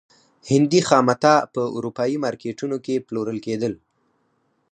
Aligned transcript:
هندي 0.49 0.81
خامتا 0.87 1.35
په 1.53 1.61
اروپايي 1.77 2.17
مارکېټونو 2.25 2.77
کې 2.85 3.03
پلورل 3.07 3.39
کېدل. 3.45 3.73